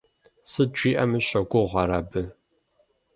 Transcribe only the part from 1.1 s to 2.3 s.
щогугъ ар абы.